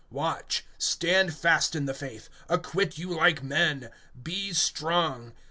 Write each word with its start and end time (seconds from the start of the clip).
(13)Watch, 0.11 0.61
stand 0.79 1.35
fast 1.37 1.75
in 1.75 1.85
the 1.85 1.93
faith, 1.93 2.27
acquit 2.49 2.97
you 2.97 3.11
like 3.11 3.43
men, 3.43 3.91
be 4.23 4.51
strong. 4.51 5.33